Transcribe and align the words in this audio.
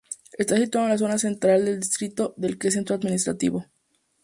Está 0.39 0.57
situado 0.57 0.87
en 0.87 0.93
la 0.93 0.97
zona 0.97 1.19
central 1.19 1.63
del 1.63 1.79
distrito, 1.79 2.33
del 2.35 2.57
que 2.57 2.69
es 2.69 2.73
centro 2.73 2.95
administrativo. 2.95 3.67